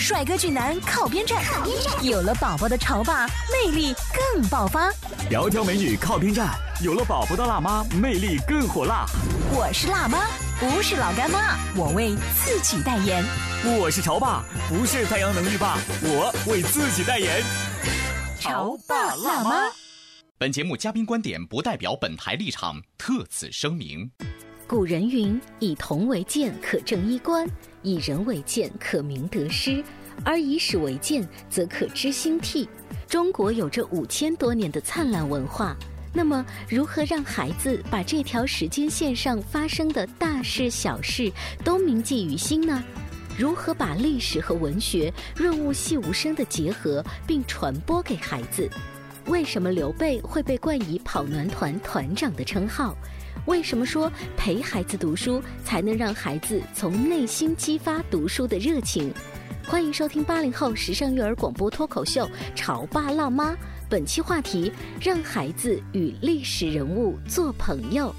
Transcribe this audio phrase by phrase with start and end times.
[0.00, 1.44] 帅哥俊男靠边站，
[2.02, 3.94] 有了宝宝的潮爸魅力
[4.32, 4.90] 更爆发。
[5.30, 9.04] 窈窕美女靠边站，有了宝宝的辣妈魅力更火辣。
[9.52, 10.26] 我是辣妈，
[10.58, 13.22] 不是老干妈，我为自己代言。
[13.78, 17.42] 我是潮爸，不是太阳能浴霸，我为自己代言。
[18.40, 19.70] 潮爸辣妈。
[20.38, 24.10] 本节目嘉宾观点不代表本台立场，特此声明。
[24.66, 27.44] 古人云：“以铜为鉴，可正衣冠；
[27.82, 29.82] 以人为鉴，可明得失；
[30.24, 32.68] 而以史为鉴，则可知兴替。”
[33.08, 35.76] 中国有着五千多年的灿烂文化，
[36.12, 41.32] 那么如何让孩子把这条时间线上发生的大事小事
[41.64, 42.82] 都铭记于心呢？
[43.36, 48.68] 如何把历史和文学润物细无声的结合并传播给孩子？
[49.26, 52.96] 为什么刘备会被冠以“跑男团团长”的称号？
[53.46, 59.12] 为什么说陪孩子读书才能让孩子从内心激发读书的热情？
[59.66, 63.52] 欢迎收听八零后时尚育儿广播脱口秀《潮爸辣妈》，
[63.88, 64.70] 本期话题：
[65.00, 68.14] 让孩子与历史人物做朋友。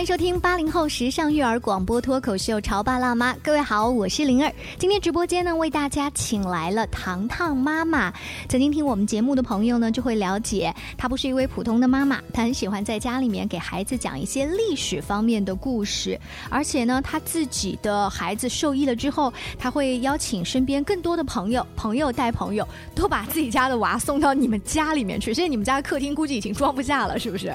[0.00, 4.50] 欢迎收听八零后时尚育儿广播脱口秀《潮爸辣妈》，各位好，我是灵儿。
[4.78, 8.10] 今天直播间呢，为大家请来了糖糖妈妈。
[8.48, 16.18] 曾经听我们节目的朋友呢，就会了解，她不是一位普通的妈妈，她很喜欢在家里面给孩子讲一些历史方面的故事。
[16.48, 25.34] 而且呢，她自己的孩子受益了之后，她会邀请身边更多的朋友，朋友带朋友，都把自己家的娃送到你们家里面去。
[25.34, 27.48] 现在你们家的客厅估计已经装不下了，是不是？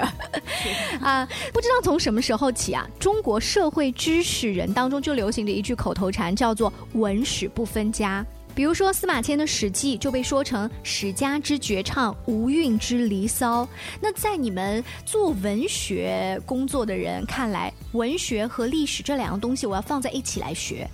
[1.02, 8.24] 啊，不知道从什么时候起啊，中国社会知识人当中就流行着一句口头禅，叫做“文史不分家”。
[8.54, 13.68] 比如说司马迁的《史记》就被说成“史家之绝唱，无韵之离骚”。
[14.00, 20.88] 那在你们做文学工作的人看来，文学和历史这两样东西，我要放在一起来学。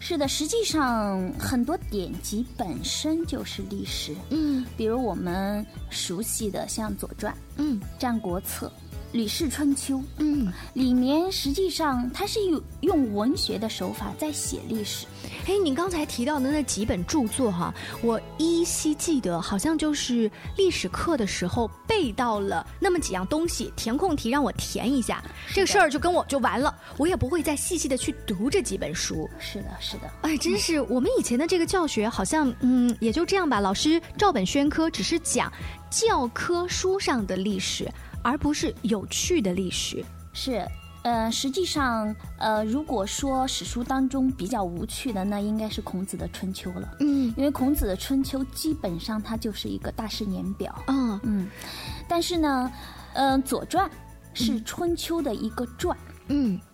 [0.00, 8.66] 是的，实际上很多典籍本身就是历史，嗯比如我们熟悉的像《左传》、嗯《战国策》、
[9.14, 15.06] 《吕氏春秋》，嗯，里面实际上它是用用文学的手法在写历史。
[15.46, 29.30] 哎，你刚才提到的那几本著作哈，我依稀记得，好像就是历史课的时候背到了那么几样东西，填空题让我填一下，这个事儿就跟我就完了，我也不会再细细的去读这几本书。
[29.38, 33.60] 是的，是的，哎，真是我们以前的这个教学好像，嗯，也就这样吧。
[33.60, 35.52] 老师照本宣科，只是讲
[35.88, 37.88] 教科书上的历史，
[38.24, 40.04] 而不是有趣的历史。
[40.32, 40.66] 是。
[41.04, 46.96] 呃，实际上，呃，如果说史书当中比较无趣的，那应该是孔子的《春秋》了。
[47.00, 50.74] 嗯因为孔子的《春秋》基本上它就是一个大事年表。
[50.86, 51.46] 嗯嗯，
[52.08, 52.72] 但是呢，
[53.12, 53.86] 呃，《左传》
[54.32, 56.13] 是春秋的一个传，嗯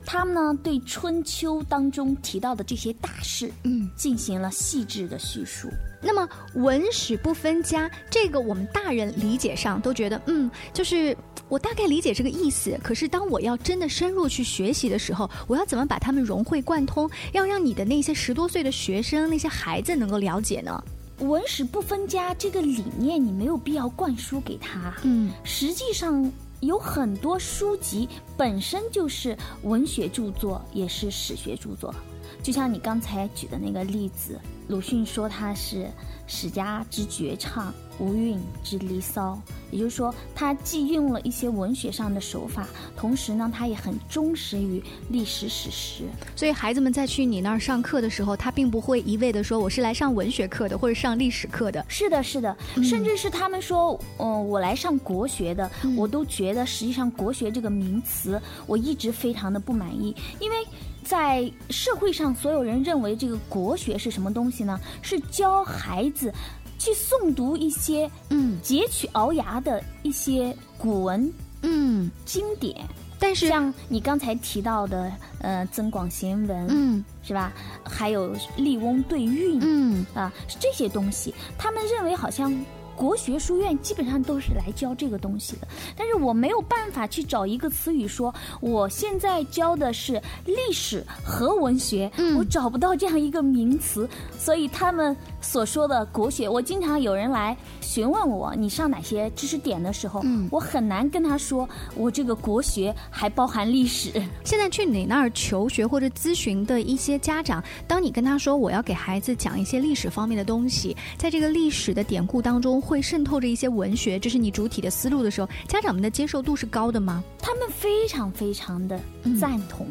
[0.07, 3.91] 他们呢对春秋当中提到的这些大事嗯。
[3.97, 5.69] 进行了细致的叙述。
[6.03, 11.15] 那么文史不分家，这个我们大人理解上都觉得，嗯，就是
[11.49, 12.79] 我大概理解这个意思。
[12.83, 20.83] 可是当我要真的深入去学习的时候，我要怎么把它们融会贯通，要让你的那些十多岁的学生、那些孩子能够了解呢？
[21.19, 24.95] 文史不分家这个理念，你没有必要灌输给他。
[25.03, 31.95] 嗯实际上，有很多书籍本身就是文学著作，也是史学著作。
[32.43, 34.39] 就像你刚才举的那个例子，
[34.69, 35.91] 鲁迅说他是
[36.27, 39.41] 史家之绝唱，无韵之离骚。
[39.71, 42.67] 也就是说，他既用了一些文学上的手法，
[42.97, 46.03] 同时呢，他也很忠实于历史史实。
[46.35, 51.85] 所以孩子们在去你那儿上课的时候，他并不会一味的说我是来上文学课的，或者上历史课的。
[51.87, 60.57] 是的，是的，甚至是他们说，嗯、我来上国学的，嗯我都觉得实际上国学这个名词，我一直非常的不满意，因为。
[61.03, 64.79] 在社会上，所有人认为这个国学是什么东西呢？
[65.03, 66.33] 是教孩子
[66.81, 68.59] 去诵读一些嗯。
[68.63, 71.31] 截取鳌牙的一些古文
[71.63, 72.11] 嗯。
[72.25, 72.75] 经典，
[73.19, 77.05] 但是像你刚才提到的，呃，《增广贤文》，嗯。
[77.23, 77.53] 是吧？
[77.85, 80.07] 还有《笠翁对韵》，嗯。
[80.15, 82.51] 啊，这些东西，他们认为好像
[82.97, 92.37] 国学书院基本上都是来教这个东西的，但是我没有办法去找一个词语说我现在教的是历史和文学，嗯。
[92.37, 104.11] 我找不到这样一个名词，所以他们所说的国学，我经常有人来询问我你上哪些知识点的时候，嗯我很难跟他说我这个国学还包含历史。
[104.45, 117.23] 现在去你那儿求学或者咨询的一些家长，当你跟他说我要给孩子讲一些历史方面的东西，在这个历史的典故当中会渗透着一些文学，这是你主体的思路的时候，家长们的接受度是高的吗？
[117.43, 119.87] 他们非常非常的嗯赞同，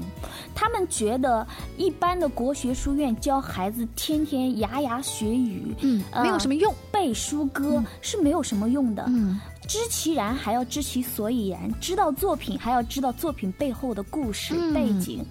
[0.54, 1.46] 他们觉得
[1.78, 6.74] 一般的国学书院教孩子天天牙牙学语，嗯，呃没有什么用。
[6.92, 9.04] 背书歌是没有什么用的。
[9.08, 15.24] 嗯知其然还要知其所以然，知道作品还要知道作品背后的故事、嗯背景，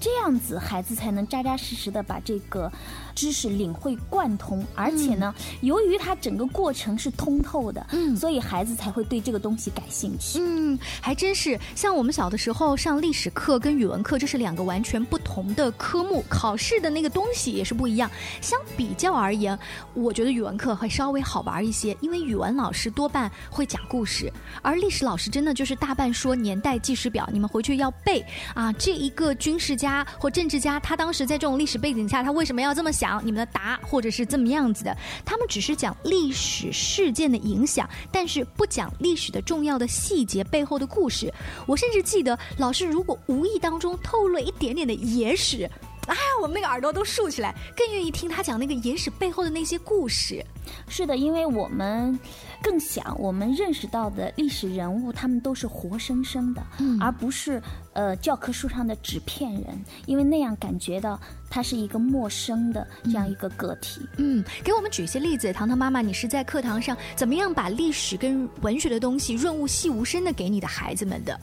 [0.00, 2.72] 这样子孩子才能扎扎实实的把这个
[3.14, 4.64] 知识领会贯通。
[4.74, 10.38] 而且呢，由于它整个过程是通透的，嗯所以孩子才会对这个东西感兴趣。
[10.40, 11.58] 嗯，还真是。
[11.74, 18.10] 像我们小的时候上历史课跟语文课，这是两个完全不同的科目，考试的那个东西也是不一样。
[18.40, 19.58] 相比较而言，
[19.94, 24.32] 我觉得语文课会稍微好玩一些，因为语文老师多半会讲故事，
[24.62, 28.24] 而历史老师真的就是大半说年代记事表，你们回去要背
[28.54, 28.72] 啊。
[28.74, 33.20] 这一个军事家或政治家，他当时在这种历史背景下，他为什么要这么讲？
[33.26, 41.32] 你们的答或者是这么样子的，他们只是讲历史事件的影响，但是不讲历史的重要的细节背后的故事。
[41.66, 45.68] 我甚至记得，老师如果无意当中透露了一点点的野史。
[46.06, 50.44] 哎呀，我们那个耳朵都竖起来，更愿意听他讲那个野史背后的那些故事。
[50.88, 52.18] 是的，因为我们
[52.62, 57.62] 更想我们认识到的历史人物，他们都是活生生的，嗯而不是
[57.92, 61.20] 呃教科书上的纸片人，因为那样感觉到
[61.50, 64.00] 他是一个陌生的这样一个个体。
[64.16, 71.38] 嗯，给我们举一些例子，糖糖妈妈，你是在课堂上怎么样把历史跟文学的东西润物细无声的给你的孩子们的？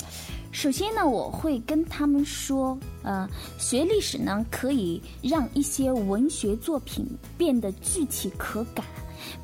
[0.52, 7.06] 首先呢，我会跟他们说，呃，学历史呢可以让一些文学作品
[7.38, 8.84] 变得具体可感。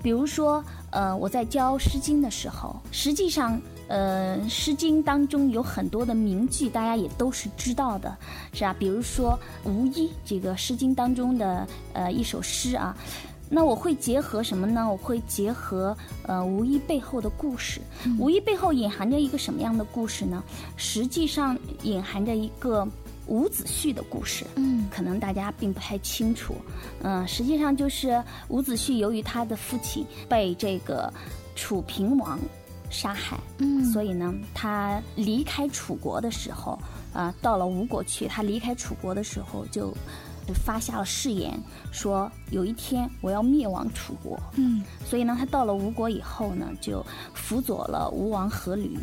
[0.02, 8.18] 比如说，呃，我在教《诗经》的时候，实际上，呃，《诗经》当中有很多的名句，大家也都是知道的，
[8.54, 8.76] 是吧？
[8.80, 12.98] 比如说《无衣》这个《诗经》当中的呃一首诗啊。
[13.48, 14.90] 那我会结合什么呢？
[14.90, 17.80] 我会结合呃无衣背后的故事。
[18.18, 20.44] 无衣背后隐含着一个什么样的故事呢？
[20.76, 22.88] 实际上隐含着一个
[23.28, 24.46] 伍子胥的故事。
[24.56, 26.56] 嗯可能大家并不太清楚。
[27.04, 31.12] 嗯、实际上就是伍子胥由于他的父亲被这个
[31.56, 32.40] 楚平王
[32.90, 36.80] 杀害，嗯所以呢，他离开楚国的时候，
[37.14, 38.28] 啊、到了吴国去。
[38.28, 39.96] 他离开楚国的时候就。
[40.54, 41.60] 发下了誓言，
[41.92, 44.40] 说有一天我要灭亡楚国。
[44.56, 44.84] 嗯。
[45.06, 48.98] 所以呢，他到了吴国以后呢，就辅佐了吴王阖闾，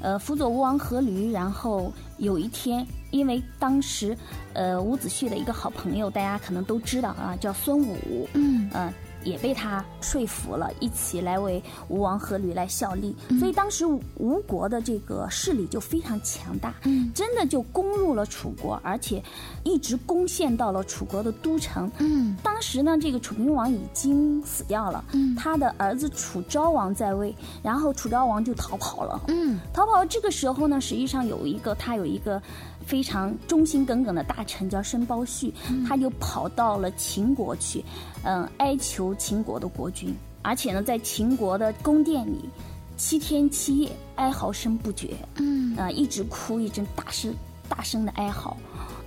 [0.00, 4.16] 呃，辅佐吴王阖闾，然后有一天，因为当时，
[4.52, 8.68] 呃，伍子胥的一个好朋友，大家可能都知道啊，叫孙武，嗯。
[8.72, 8.92] 呃，
[9.24, 13.14] 也被他说服了，一起来为吴王阖闾来效力。
[13.28, 19.22] 嗯所以当时吴吴国的这个势力就非常强大，嗯真的就攻入了楚国，而且
[19.62, 21.90] 一直攻陷到了楚国的都城。
[21.98, 29.20] 嗯当时呢，这个楚平王已经死掉了，嗯他的儿子楚昭王在位，然后楚昭王就逃跑了。
[29.28, 32.40] 嗯逃跑这个时候呢，实际上有一个他有一个
[32.86, 35.52] 非常忠心耿耿的大臣叫申包胥，
[35.86, 37.84] 他就跑到了秦国去，
[38.22, 42.48] 嗯、哀求秦国的国君，而且呢，在秦国的宫殿里，
[42.96, 45.74] 七天七夜哀嚎声不绝，嗯。
[45.76, 47.34] 呃，一直哭，一直大声
[47.68, 48.56] 大声的哀嚎。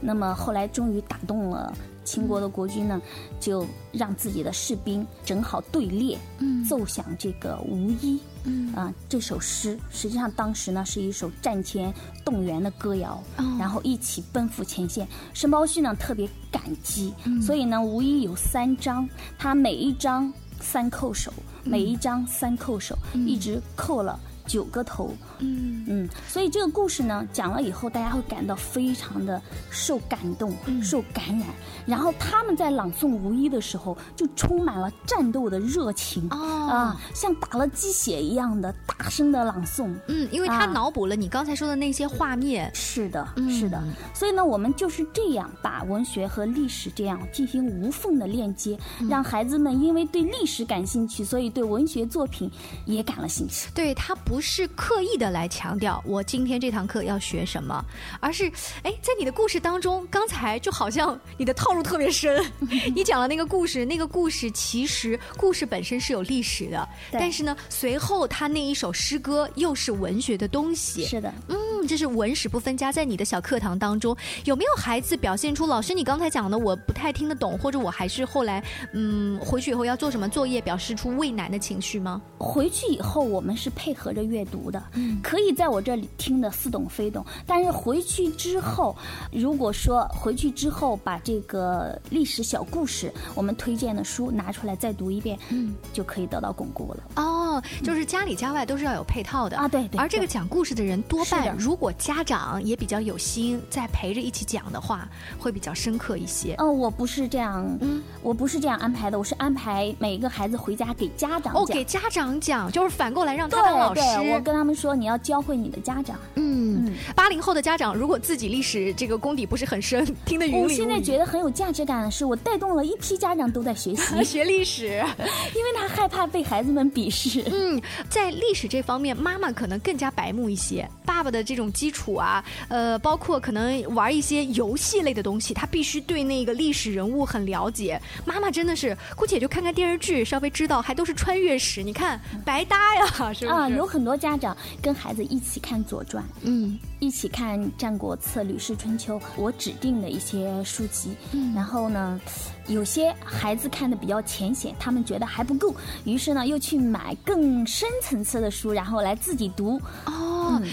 [0.01, 1.73] 那么后来终于打动了
[2.09, 2.99] 秦国的国君呢，
[3.39, 6.65] 就让自己的士兵整好队列，嗯。
[6.65, 8.73] 奏响这个《无衣》嗯。
[8.73, 11.93] 啊、这首诗，实际上当时呢是一首战前
[12.25, 13.45] 动员的歌谣，哦。
[13.59, 15.07] 然后一起奔赴前线。
[15.35, 21.31] 申包胥呢特别感激，所以呢《无衣》有三章，他每一章三叩首，
[21.63, 25.13] 每一章三叩首，一直叩了九个头。
[25.37, 29.39] 嗯嗯，所以这个故事呢讲了以后，大家会感到非常的
[29.69, 31.47] 受感动、受感染。
[31.85, 39.93] 然后他们在朗诵《无一》的时候，就充满了战斗的热情、哦啊，像打了鸡血一样的大声的朗诵。
[40.07, 42.69] 嗯，因为他啊脑补了你刚才说的那些画面。
[42.73, 43.81] 是的，嗯是的。
[44.13, 52.49] 所以呢，我们就是这样把文学和历史这样进行无缝的链接，嗯让孩子们因为对历史感兴趣，所以对文学作品
[52.85, 53.69] 也感了兴趣。
[53.73, 57.83] 对他不不是刻意的来强调我今天这堂课要学什么，
[58.21, 58.49] 而是
[58.83, 62.41] 哎，在你的故事当中，刚才就好像你的套路特别深，
[62.95, 82.21] 你讲了那个故事，那个故事其实故事本身是有历史的，但是呢，随后他那一首诗歌又是文学的东西，是的，嗯，这是文史不分家，在你的小课堂当中，有没有孩子表现出老师你刚才讲的我不太听得懂，或者我还是后来嗯回去以后要做什么作业，表示出畏难的情绪吗？
[82.37, 88.95] 回去以后我们是配合着阅读的，嗯可以在我这里听得似懂非懂，但是回去之后，
[89.31, 97.03] 如果说回去之后把这个历史小故事，我们推荐的书拿出来再读一遍，嗯，就可以得到巩固了。
[97.15, 105.07] 哦，就是家里家外都是要有配套的啊对对而这个讲故事的人多半，如果家长也比较有心，在陪着一起讲的话，
[105.37, 106.55] 会比较深刻一些。
[106.57, 111.77] 嗯、我不是这样，嗯我不是这样安排的，我是安排每一个孩子回家给家长哦，讲。
[111.77, 114.01] 给家长讲，就是反过来让对他当老师。
[114.01, 116.17] 对，我跟他们说，你要教会你的家长。
[116.35, 120.61] 嗯嗯，八零后的家长如果自己历史这个功底不是很深，听得云里。
[120.61, 125.03] 我现在觉得很有价值感的是，我带动了一批家长都在学习， 学历史。
[125.55, 127.43] 因为他害怕被孩子们鄙视。
[127.51, 130.87] 嗯，在历史这方面，妈妈可能更加白目一些。
[131.05, 137.99] 爸爸的这种基础啊，呃，包括可能玩一些游戏类的东西，他必须对那个历史人物很了解。
[138.23, 143.57] 妈妈真的是，姑且就看看电视剧，稍微知道，还都是穿越史，你看白搭呀， 是不是？
[143.57, 151.15] 啊，有很多家长跟孩子一起看《左传》，嗯一起看《战国策》《吕氏春秋》，我指定的一些书籍。
[151.31, 152.19] 嗯然后呢，
[152.67, 155.73] 有些孩子看的比较浅显，他们觉得还不够，
[156.03, 159.81] 于是呢又去买更深层次的书，然后来自己读。
[160.05, 160.28] 哦，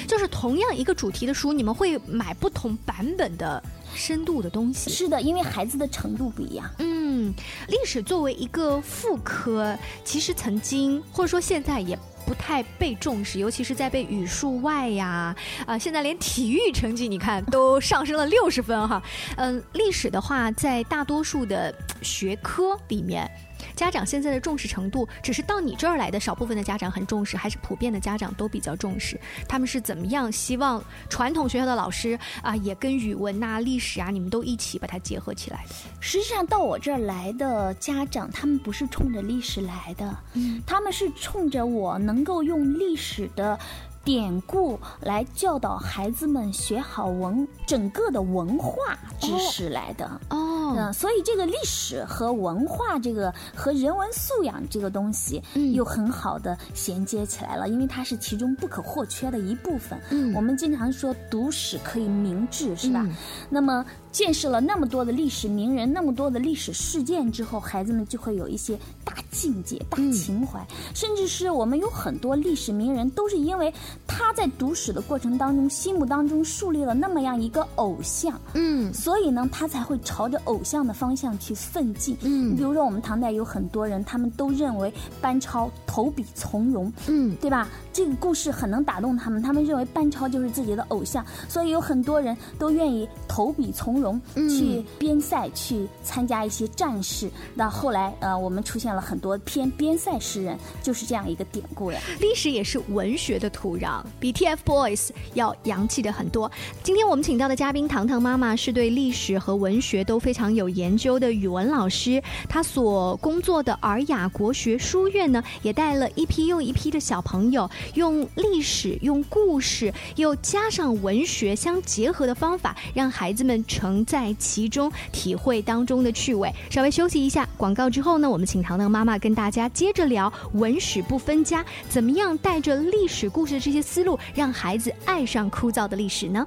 [0.07, 3.63] 就是同样一个主题的书，你们会买不同版本的
[3.95, 4.91] 深度的东西。
[4.91, 6.71] 是的，因为孩子的程度不一样。
[6.79, 7.35] 嗯，
[7.69, 11.99] 历史作为一个副科，其实曾经或者说现在也。
[12.27, 15.33] 不太被重视，尤其是在被语数外呀，
[15.65, 19.01] 啊、现在连体育成绩你看都上升了六十分哈。
[19.37, 23.31] 嗯，历史的话，在大多数的学科里面，
[23.77, 29.21] 家长现在的重视程度，只是到你这儿来的少部分的家长很重视，还是普遍的家长都比较重视？
[29.47, 35.75] 他们是怎么样希望传统学校的老师啊，也跟语文呐、历史啊，你们都一起把它结合起来的？
[36.01, 43.59] 实际上到我这儿来的家长，他们不是冲着历史来的，嗯他们是冲着我能够用历史的
[44.03, 50.21] 典故来教导孩子们学好文整个的文化知识来的。
[50.31, 55.73] 哦嗯，所以这个历史和文化，这个和人文素养这个东西，嗯。
[55.73, 60.01] 又很好的衔接起来了，因为它是其中不可或缺的一部分。
[60.11, 60.33] 嗯。
[60.35, 63.03] 我们经常说读史可以明志，是吧？
[63.05, 63.15] 嗯。
[63.51, 73.73] 那么见识了那么多的历史名人，那么多的历史事件之后，孩子们就会有一些大境界、大情怀，甚至是我们有很多历史名人，都是因为
[74.07, 78.93] 他在读史的过程当中，心目当中树立了那么样一个偶像，嗯。
[78.95, 82.17] 所以呢，他才会朝着偶像的方向去奋进。
[82.23, 87.69] 嗯比如说我们唐代有很多人，他们都认为班超投笔从戎，嗯对吧？
[87.93, 97.31] 这个故事很能打动他们，他们认为班超就是自己的偶像，所以有很多人都愿意投笔从戎，嗯去边塞去参加一些战事。
[97.55, 102.01] 那后来呃，我们出现了很多偏边塞诗人，就是这样一个典故呀。
[102.21, 106.51] 历史也是文学的土壤，比 TFBOYS 要洋气的很多。
[106.83, 126.53] 今天我们请到的嘉宾糖糖妈妈是对历史和文学都非常有研究的语文老师，他所工作的尔雅国学书院呢，也带了一批又一批的小朋友，用历史、用故事，又加上文学相结合的方法，让孩子们承在其中，体会当中的趣味。
[126.71, 136.47] 稍微休息一下，广告之后呢，我们请糖糖妈妈跟大家接着聊文史不分家，怎么样带着历史故事的这些思路，让孩子爱上枯燥的历史呢？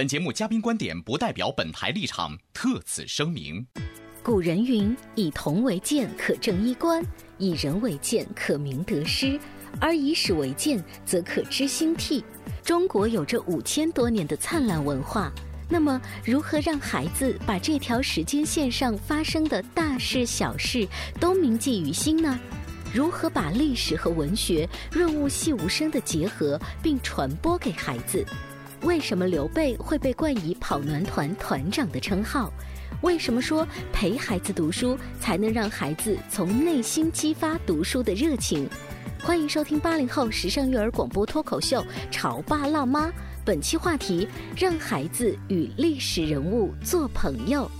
[0.00, 3.66] 本节目嘉宾观点不代表本台立场，特此声明。
[4.22, 7.02] 古人云：“以铜为鉴，可正衣冠；
[7.36, 9.38] 以人为鉴，可明得失；
[9.78, 12.24] 而以史为鉴，则可知兴替。”
[12.64, 15.30] 中国有着五千多年的灿烂文化，
[15.68, 20.88] 那么如何让孩子把这条时间线上发生的大事小事
[21.20, 22.40] 都铭记于心呢？
[22.94, 28.24] 如何把历史和文学润物细无声的结合并传播给孩子？
[28.82, 32.50] 为什么刘备会被冠以跑男团团长的称号？
[33.02, 38.68] 为什么说陪孩子读书才能让孩子从内心激发读书的热情？
[39.22, 43.08] 欢迎收听八零后时尚育儿广播脱口秀《潮爸辣妈》，
[43.44, 47.70] 本期话题：让孩子与历史人物做朋友。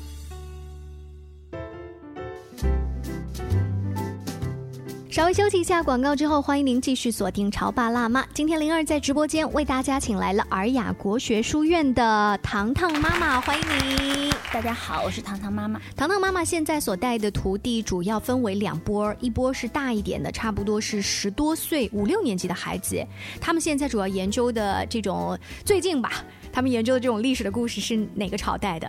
[5.10, 8.22] 稍微休息一下广告之后，欢迎您继续锁定《潮爸辣妈》。
[8.32, 14.30] 今天灵儿在直播间为大家请来了尔雅国学书院的糖糖妈妈，欢迎你！
[14.52, 15.80] 大家好，我是糖糖妈妈。
[15.96, 23.04] 糖糖妈妈现在所带的徒弟主要分为两波，一波是大一点的，差不多是十多岁、五六年级的孩子，
[23.40, 28.88] 他们现在主要研究的这种最近吧，他们研究的这种历史的故事是哪个朝代的？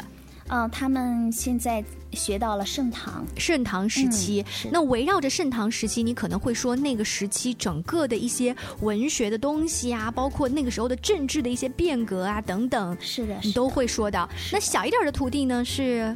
[0.51, 4.46] 嗯，他们现在学到了盛唐，盛唐时期。
[4.70, 14.29] 那围绕着盛唐时期，你可能会说那个时期整个的一些文学的东西啊，包括那个时候的政治的一些变革啊等等，是的，你都会说到。
[14.51, 16.15] 那小一点的徒弟呢是？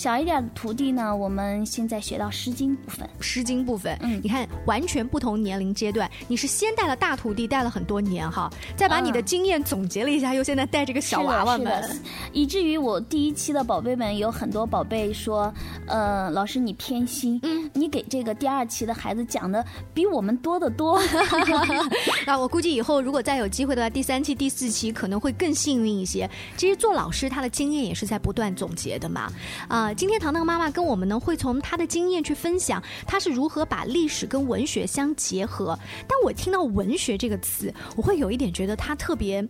[0.00, 12.00] 小一点的徒弟呢，我们现在学到《诗经》部分，《诗经》部分，嗯，你看完全不同年龄阶段，你是先带了大徒弟带了很多年哈，再把你的经验总结了一下，又现在带这个小娃娃们，
[12.32, 15.52] 以至于我第一期的宝贝们有很多宝贝说，
[15.86, 20.98] 呃，老师你偏心，嗯，你给这个第二期的孩子讲的比我们多得多，
[22.26, 26.26] 那我估计以后如果再有机会的话，第三期、第四期可能会更幸运一些。
[26.56, 29.30] 其实做老师他的经验也是在不断总结的嘛，
[29.68, 29.89] 啊。
[29.94, 35.78] 今天糖糖妈妈跟我们呢，会从她的经验去分享，她是如何把历史跟文学相结合。
[36.06, 39.46] 但我听到“文学”这个词，我会有一点觉得它特别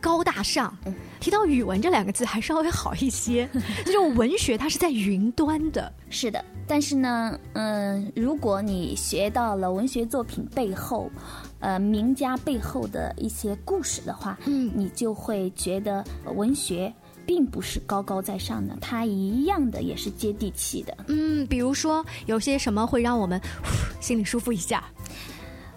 [0.00, 0.76] 高大上。
[1.18, 3.48] 提到语文这两个字，还稍微好一些。
[3.84, 5.92] 这种文学，它是在云端的。
[6.08, 11.10] 是的，但是呢，嗯，如果你学到了文学作品背后，
[11.60, 16.92] 呃，名家背后的一些故事的话，嗯，你就会觉得文学。
[17.30, 20.96] 并不是高高在上的，它一样的也是接地气的。
[21.06, 23.40] 嗯，比如说有些什么会让我们
[24.00, 24.82] 心里舒服一下？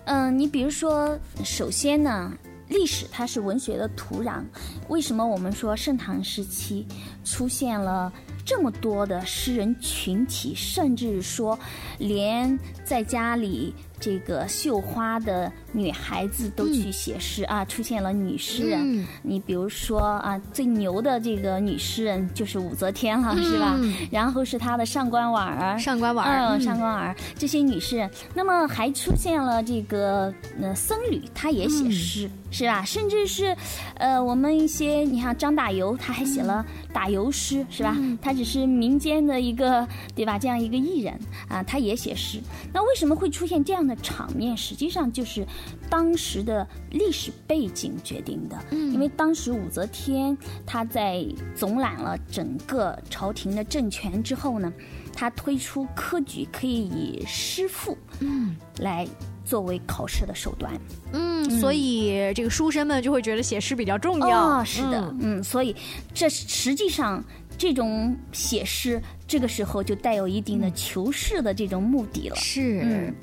[0.05, 2.35] 嗯，你比如说，首先呢，
[2.69, 4.43] 历史它是文学的土壤。
[4.87, 6.87] 为什么我们说盛唐时期
[7.23, 8.11] 出现了
[8.43, 11.59] 这么多的诗人群体，甚至说
[11.99, 13.75] 连在家里。
[13.99, 19.05] 这个绣花的女孩子都去写诗啊，出现了女诗人。
[19.23, 23.75] 你比如说啊，最牛的这个女诗人就是武则天了，是吧？
[24.12, 28.09] 然后是她的上官婉儿，上官婉儿，上官婉儿这些女诗人。
[28.36, 30.31] 那么还出现了这个
[30.62, 32.86] 呃僧侣，他也写诗，是吧？
[32.86, 33.55] 甚至是
[33.95, 37.97] 呃我们一些，你看张打油，他还写了打油诗，是吧？
[38.21, 40.38] 他只是民间的一个，对吧？
[40.38, 42.39] 这样一个艺人啊，他也写诗。
[42.71, 43.93] 那为什么会出现这样的？
[44.03, 45.47] 场面实际上就是
[45.89, 54.71] 当时的历史背景决定的，因为当时武则天她在总揽了整个朝廷的政权之后呢，
[55.13, 58.56] 她推出科举可以以诗赋嗯。
[58.80, 59.08] 来
[59.45, 60.73] 作为考试的手段，
[61.12, 65.76] 嗯，所以这个书生们就会觉得写诗比较重要，是的，嗯，所以
[66.13, 67.23] 这实际上。
[67.56, 72.36] 这种写诗，这个时候就带有一定的求是的这种目的了。
[72.36, 73.15] 是，嗯，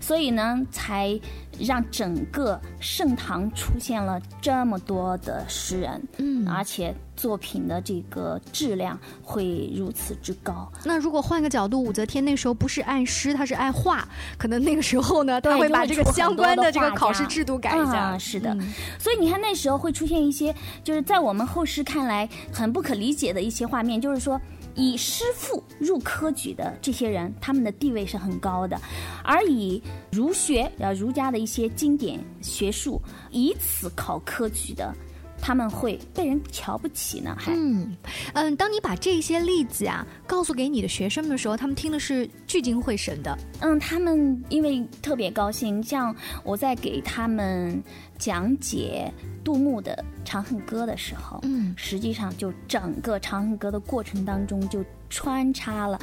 [0.00, 1.18] 所以呢，才
[1.60, 10.70] 让整个盛唐出现了这么多的诗人，嗯，而且作品的这个质量会如此之高。
[10.84, 18.18] 那如果换个角度，武则天那时候不是爱诗，她是爱画，可能那个时候呢，她会把这个相关的这个考试制度改一下。
[18.18, 18.56] 是的，
[18.98, 24.40] 所以你看那时候会出现一些，就是在我们后世看来很不可理解的一些画面，就是说。
[24.76, 28.76] 以诗赋入科举的这些人，他们的地位是很高的；
[29.24, 34.94] 而以儒学啊儒家的一些经典学术，以此考科举的，
[35.40, 37.34] 他们会被人瞧不起呢。
[37.38, 37.96] 还嗯
[38.34, 43.36] 嗯，当你把这些例子啊告诉给你的学生们的时候，他们听的是聚精会神的。
[43.60, 47.82] 嗯，他们因为特别高兴，像我在给他们
[48.18, 49.10] 讲解。
[49.46, 55.96] 杜牧的《长恨歌》的时候，嗯，实际上就整个《长恨歌》的过程当中，就穿插了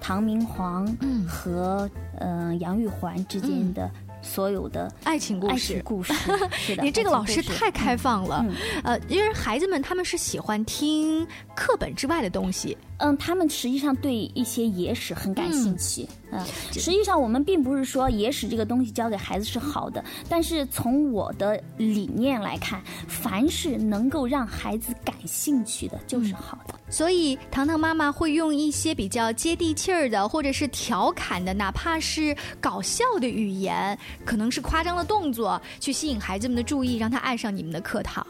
[0.00, 0.86] 唐明皇
[1.28, 3.90] 和呃杨玉环之间的
[4.22, 5.82] 所有的爱情故爱事情。
[5.82, 6.14] 故事。
[6.54, 8.54] 是的，你这个老师太开放了，嗯。
[8.84, 16.08] 呃，因为孩子们他们是喜欢听课本之外的东西，嗯，他们实际上对一些野史很感兴趣。
[16.30, 26.74] 嗯，实际上我们并不是说野史这个东西教给孩子是好的，但是从我的理念来看，凡是能够让孩子感兴趣的，就是好的。
[26.88, 38.24] 所以糖糖妈妈会用一些比较接地气儿的，或者是调侃的，哪怕是搞笑的语言，可能是夸张的动作，去吸引孩子们的注意，让他爱上你们的课堂。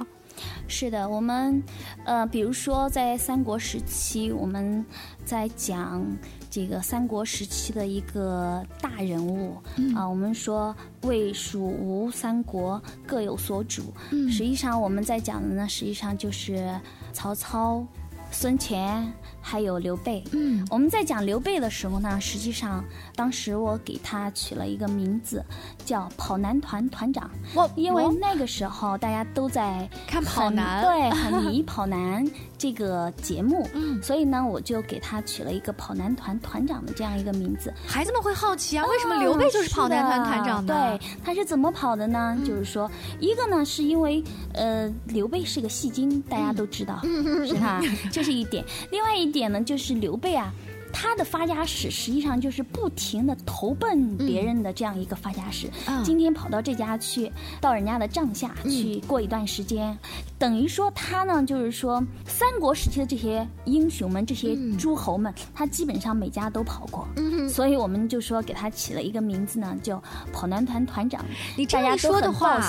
[0.67, 1.63] 是的，我们
[2.05, 4.85] 呃，比如说在三国时期，我们
[5.25, 6.05] 在讲
[6.51, 9.57] 这个三国时期的一个大人物
[9.95, 13.93] 啊、我们说魏、蜀、吴三国各有所主。
[14.11, 16.79] 实际上我们在讲的呢，实际上就是
[17.13, 17.85] 曹操、
[18.31, 20.25] 孙权还有刘备。
[20.33, 25.45] 嗯，我们在讲刘备的时候呢，实际上当时我给他取了一个名字，
[25.85, 27.31] 叫跑男团团长。
[27.55, 32.25] 我因为那个时候大家都在看跑男对，很 迷跑男
[32.57, 37.73] 这个节目，嗯所以呢，我就给他取了一个跑男团团长的这样一个名字。
[37.87, 40.75] 孩子们会好奇啊，为什么刘备就是跑男团团长呢？
[40.75, 42.37] 嗯对，他是怎么跑的呢？
[42.45, 44.23] 就是说，一个呢是因为
[44.55, 47.01] 呃，刘备是个戏精，大家都知道，
[47.47, 47.81] 是他？
[48.11, 48.65] 这是一点。
[48.91, 50.53] 另外一点呢，就是刘备啊。
[50.95, 55.69] 他的发家史实际上就是不停的投奔别人的这样一个发家史。
[55.87, 57.31] 嗯今天跑到这家去，
[57.61, 59.97] 到人家的帐下去过一段时间，
[60.39, 67.09] 等于说他呢，就是说三国时期的这些英雄们、这些诸侯们，他基本上每家都跑过。
[67.49, 70.01] 所以我们就说给他起了一个名字呢，叫
[70.33, 71.25] 跑男团团长。
[71.57, 72.61] 你这样一大家说的话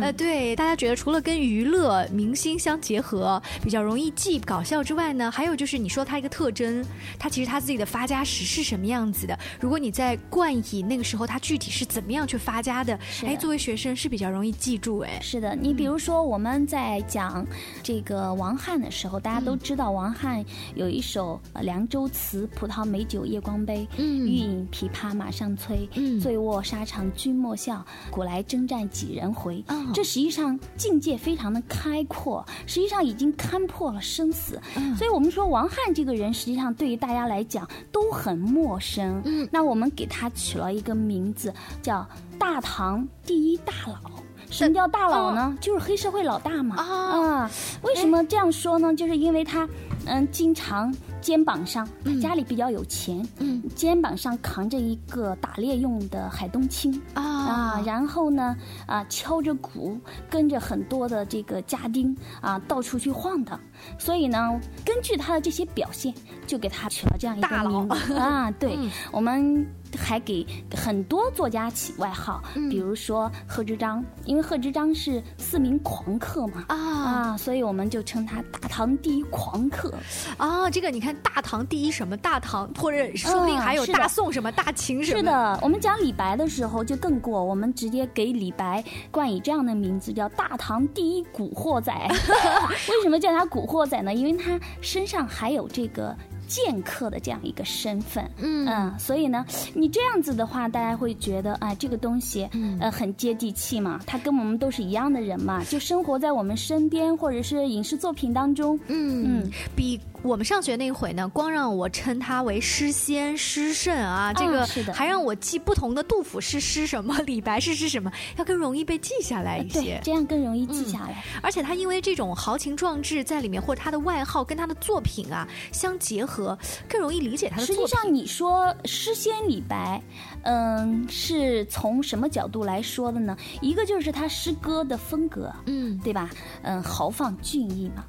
[0.00, 6.84] 呃，对，大家觉得除了跟娱乐明星相结合，比较容易记搞笑之外呢，还有就是你说他一个特征，
[7.18, 9.38] 他其实他自己的发家史是什么样子的？
[9.60, 17.46] 如果你在冠以那个时候他具体是怎么样去发家的，的哎，作为学生是比较容易记住，哎，是的，你比如说我们在讲
[17.82, 25.88] 这个王翰的时候，大家都知道王翰有一首呃凉州词：“葡萄美酒夜光杯，嗯欲饮琵琶马上催。
[25.94, 29.62] 嗯醉卧沙场君莫笑，古来征战几人回。
[29.68, 34.60] 哦这实际上境界非常的开阔，实际上已经看破了生死。
[34.76, 39.22] 嗯所以我们说王翰这个人，实际上对于大家来讲都很陌生。
[39.24, 42.06] 嗯那我们给他取了一个名字，叫
[42.38, 44.10] 大唐第一大佬。
[44.50, 45.56] 什么叫大佬呢？
[45.60, 46.76] 就是黑社会老大嘛。
[46.76, 47.50] 啊啊，
[47.82, 48.94] 为什么这样说呢？
[48.94, 49.66] 就是因为他，
[50.04, 58.54] 嗯，经常肩膀上，他家里比较有钱，嗯肩膀上扛着一个打猎用的海东青啊啊，然后呢，
[58.86, 59.96] 啊，敲着鼓，
[60.28, 63.58] 跟着很多的这个家丁啊，到处去晃荡。
[63.98, 66.12] 所以呢，根据他的这些表现，
[66.46, 68.50] 就给他取了这样一个名字啊。
[68.50, 76.64] 对， 嗯我们还给很多作家起外号，嗯比如说贺知章，因为贺知章是四名狂客嘛。
[76.68, 79.92] 啊啊，所以我们就称他大唐第一狂客。
[80.36, 80.70] 啊！
[80.70, 85.18] 这个你看，大唐第一什么大唐，或者说不定还有大宋什么大秦什么。
[85.18, 91.92] 是的，我们讲李白的时候就更过，我们直接给李白冠以这样的名字，叫大唐第一古惑仔。
[92.88, 94.14] 为什么叫他古惑仔呢？
[94.14, 96.16] 因为他身上还有这个。
[96.48, 98.92] 剑客的这样一个身份，嗯。
[98.98, 102.76] 所以呢，你这样子的话，大家会觉得，啊，这个东西，嗯。
[102.78, 120.00] 呃，很接地气嘛，他跟我们都是一样的人嘛，就生活在我们身边，或者是影视作品当中，嗯嗯，比我们上学那会呢，光让我称他为诗仙、诗圣啊，这个还让我记不同的杜甫是诗什么，李白是诗什么，要更容易被记下来一对些，。
[120.04, 121.24] 这样更容易记下来。
[121.42, 126.56] 而且他因为这种豪情壮志在里面，或者他的外号跟他的作品啊相结合，
[126.88, 127.86] 更容易理解他的实作品。
[127.86, 130.00] 际上，你说诗仙李白，
[130.44, 133.36] 嗯，是从什么角度来说的呢？
[133.60, 136.30] 一个就是他诗歌的风格，嗯对吧？
[136.62, 138.04] 嗯，豪放俊逸嘛。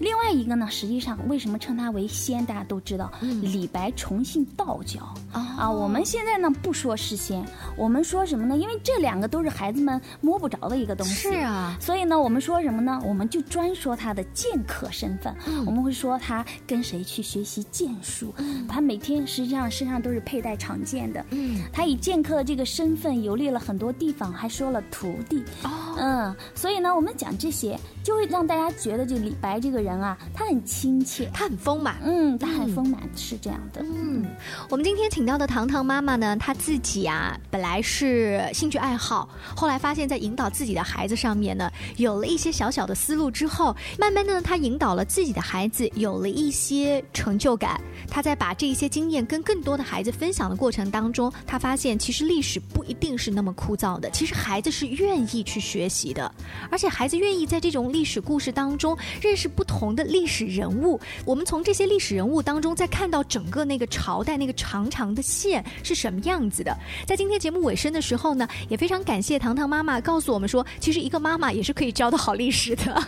[0.00, 2.38] 另外一个呢，实际上为什么称他为仙？
[2.46, 5.00] 大家都知道，李白崇信道教、
[5.32, 5.70] 啊。
[5.70, 7.44] 我们现在呢不说诗仙，
[7.76, 8.56] 我们说什么呢？
[8.56, 11.14] 因为这两个都是孩子们摸不着的一个东西。
[11.14, 13.00] 是啊，所以呢，我们说什么呢？
[13.04, 15.34] 我们就专说他的剑客身份。
[15.66, 18.32] 我们会说他跟谁去学习剑术，
[18.68, 21.24] 他每天实际上身上都是佩戴长剑的。
[21.30, 25.42] 嗯，他以剑客的这个身份游历了很多地方，还收了徒弟。
[25.64, 31.28] 哦，嗯，所以呢，我们讲这些，就会让大家觉得这李白这个人啊，他很亲切。
[31.34, 31.96] 他很丰满。
[32.04, 33.80] 嗯，它很丰满，是这样的。
[33.82, 34.26] 嗯，
[34.68, 47.80] 我们今天请到的糖糖妈妈呢，她自己啊，本来是兴趣爱好，后来发现，在引导自己的孩子上面呢，有了一些小小的思路之后，慢慢的，她引导了自己的孩子有了一些成就感。
[48.10, 56.30] 她在把这一些经验跟更多的孩子分享的过程当中，她发现其实历史不一定是那么枯燥的，其实孩子是愿意去学习的，
[56.70, 61.00] 而且孩子愿意在这种历史故事当中认识不同的历史人物。
[61.24, 66.76] 我们从这些历史人物当中，再看到整个那个朝代那个长长的线是什么样子的。
[67.06, 73.02] 在今天节目尾声的时候呢，也非常感谢糖糖妈妈告诉我们说，其实一个妈妈也是可以教的好历史的，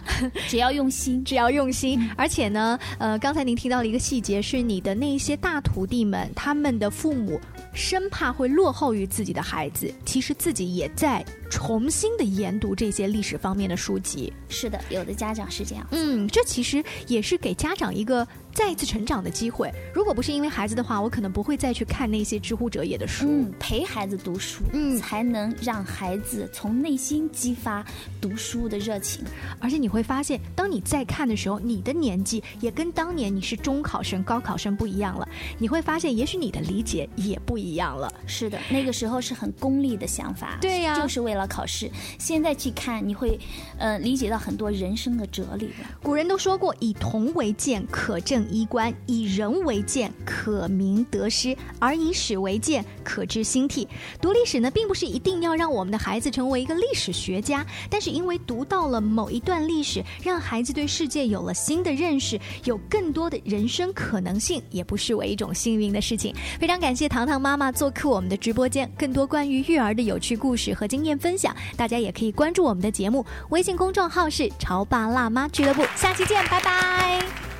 [0.49, 2.01] 只要用心，只要用心。
[2.17, 7.41] 而且呢，呃，刚才您提到了一个细节，是你的那一些大徒弟们，他们的父母
[7.75, 14.33] 生怕会落后于自己的孩子，其实自己也在重新的研读这些历史方面的书籍。
[14.49, 15.87] 是的，有的家长是这样。
[15.91, 18.50] 嗯，这其实也是给家长一个え?
[18.53, 19.73] 再一次成长的机会。
[19.95, 23.27] 如果不是因为孩子的话，我可能不会再去看那些知乎者也的书。
[23.29, 27.85] 嗯，陪孩子读书，嗯才能让孩子从内心激发
[28.21, 29.25] 读书的热情。
[29.61, 35.29] 而且你会发现，当你在看的时候，你的年纪也跟当年你是中考生、高考生不一样了。
[35.59, 38.13] 你会发现，也许你的理解也不一样了。
[38.27, 41.91] 是的，那个时候是很功利的想法，对呀就是为了考试。
[42.19, 43.39] 现在去看，你会
[43.79, 45.91] 呃理解到很多人生的哲理了。
[46.03, 53.87] 古人都说过：“以铜为鉴，可正衣冠；以人为鉴，可明得失；而以史为鉴，可知兴替。”
[54.19, 66.35] 读历史呢，并不是一定要让我们的孩子成为一个历史学家，但是因为读到了某一段历史，让孩子对世界有了新的认识，有更多的人生可能性，也不失为一种幸运的事情。
[66.59, 75.85] 非常感谢糖糖妈妈做客我们的直播间，更多关于育儿的有趣故事和经验分享，大家也可以关注我们的节目，微信公众号是“潮爸辣妈俱乐部”。
[75.95, 77.60] 下期见，拜拜。